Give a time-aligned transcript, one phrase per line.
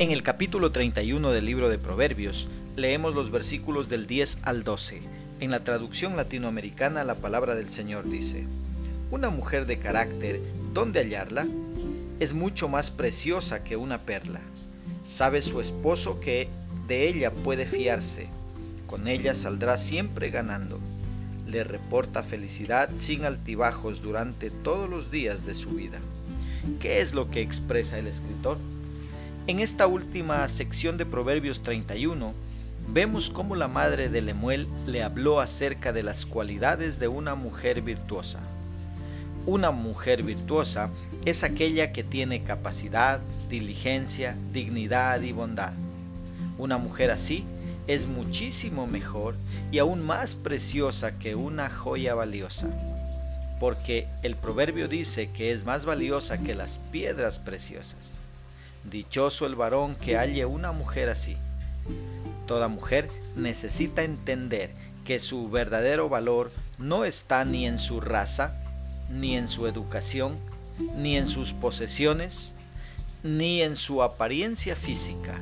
[0.00, 5.02] En el capítulo 31 del libro de Proverbios leemos los versículos del 10 al 12.
[5.40, 8.46] En la traducción latinoamericana la palabra del Señor dice,
[9.10, 10.40] Una mujer de carácter,
[10.72, 11.46] ¿dónde hallarla?
[12.18, 14.40] Es mucho más preciosa que una perla.
[15.06, 16.48] Sabe su esposo que
[16.88, 18.26] de ella puede fiarse.
[18.86, 20.80] Con ella saldrá siempre ganando.
[21.46, 25.98] Le reporta felicidad sin altibajos durante todos los días de su vida.
[26.80, 28.56] ¿Qué es lo que expresa el escritor?
[29.50, 32.34] En esta última sección de Proverbios 31,
[32.92, 37.82] vemos cómo la madre de Lemuel le habló acerca de las cualidades de una mujer
[37.82, 38.38] virtuosa.
[39.46, 40.88] Una mujer virtuosa
[41.24, 43.18] es aquella que tiene capacidad,
[43.48, 45.72] diligencia, dignidad y bondad.
[46.56, 47.44] Una mujer así
[47.88, 49.34] es muchísimo mejor
[49.72, 52.68] y aún más preciosa que una joya valiosa,
[53.58, 58.19] porque el proverbio dice que es más valiosa que las piedras preciosas.
[58.84, 61.36] Dichoso el varón que halle una mujer así.
[62.46, 64.70] Toda mujer necesita entender
[65.04, 68.54] que su verdadero valor no está ni en su raza,
[69.10, 70.36] ni en su educación,
[70.96, 72.54] ni en sus posesiones,
[73.22, 75.38] ni en su apariencia física.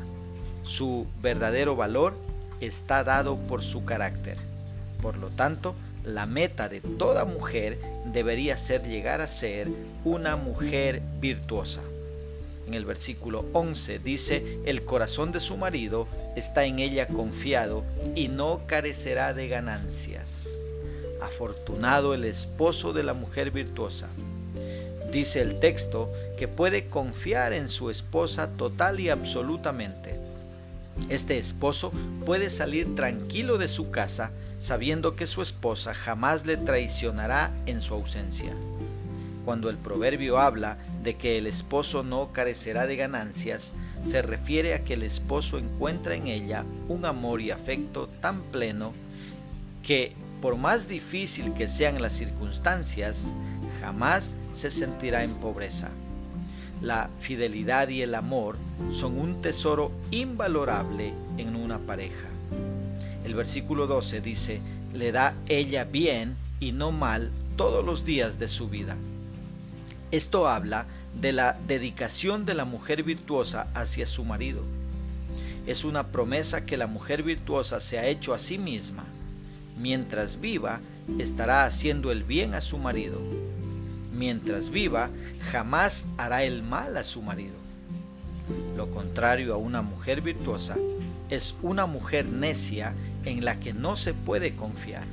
[0.64, 2.14] Su verdadero valor
[2.60, 4.36] está dado por su carácter.
[5.00, 7.78] Por lo tanto, la meta de toda mujer
[8.12, 9.68] debería ser llegar a ser
[10.04, 11.82] una mujer virtuosa
[12.68, 17.82] en el versículo 11 dice, el corazón de su marido está en ella confiado
[18.14, 20.48] y no carecerá de ganancias.
[21.22, 24.08] Afortunado el esposo de la mujer virtuosa.
[25.10, 30.14] Dice el texto que puede confiar en su esposa total y absolutamente.
[31.08, 31.90] Este esposo
[32.26, 34.30] puede salir tranquilo de su casa
[34.60, 38.52] sabiendo que su esposa jamás le traicionará en su ausencia.
[39.48, 43.72] Cuando el proverbio habla de que el esposo no carecerá de ganancias,
[44.06, 48.92] se refiere a que el esposo encuentra en ella un amor y afecto tan pleno
[49.82, 50.12] que,
[50.42, 53.24] por más difícil que sean las circunstancias,
[53.80, 55.88] jamás se sentirá en pobreza.
[56.82, 58.56] La fidelidad y el amor
[58.92, 62.28] son un tesoro invalorable en una pareja.
[63.24, 64.60] El versículo 12 dice,
[64.92, 68.94] le da ella bien y no mal todos los días de su vida.
[70.10, 70.86] Esto habla
[71.20, 74.62] de la dedicación de la mujer virtuosa hacia su marido.
[75.66, 79.04] Es una promesa que la mujer virtuosa se ha hecho a sí misma.
[79.78, 80.80] Mientras viva,
[81.18, 83.20] estará haciendo el bien a su marido.
[84.14, 85.10] Mientras viva,
[85.52, 87.54] jamás hará el mal a su marido.
[88.76, 90.76] Lo contrario a una mujer virtuosa
[91.28, 92.94] es una mujer necia
[93.26, 95.04] en la que no se puede confiar.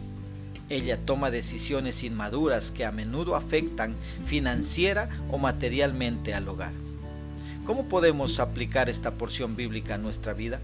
[0.69, 3.93] Ella toma decisiones inmaduras que a menudo afectan
[4.25, 6.73] financiera o materialmente al hogar.
[7.65, 10.59] ¿Cómo podemos aplicar esta porción bíblica a nuestra vida?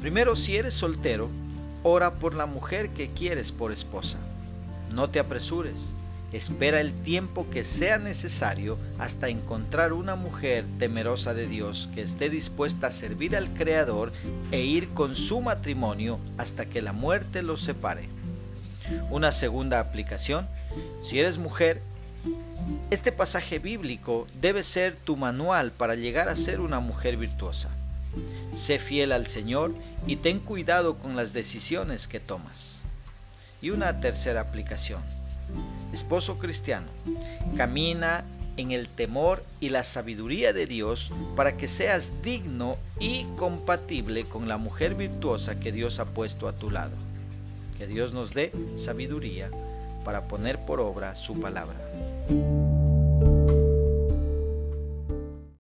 [0.00, 1.28] Primero, si eres soltero,
[1.82, 4.18] ora por la mujer que quieres por esposa.
[4.92, 5.94] No te apresures.
[6.32, 12.30] Espera el tiempo que sea necesario hasta encontrar una mujer temerosa de Dios que esté
[12.30, 14.12] dispuesta a servir al Creador
[14.50, 18.08] e ir con su matrimonio hasta que la muerte los separe.
[19.10, 20.46] Una segunda aplicación,
[21.02, 21.80] si eres mujer,
[22.90, 27.68] este pasaje bíblico debe ser tu manual para llegar a ser una mujer virtuosa.
[28.54, 29.74] Sé fiel al Señor
[30.06, 32.82] y ten cuidado con las decisiones que tomas.
[33.60, 35.02] Y una tercera aplicación.
[35.92, 36.86] Esposo cristiano,
[37.56, 38.24] camina
[38.56, 44.48] en el temor y la sabiduría de Dios para que seas digno y compatible con
[44.48, 46.92] la mujer virtuosa que Dios ha puesto a tu lado.
[47.82, 49.50] Que Dios nos dé sabiduría
[50.04, 51.74] para poner por obra su palabra.